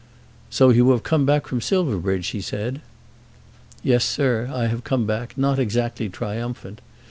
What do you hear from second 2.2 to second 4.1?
he said. "Yes,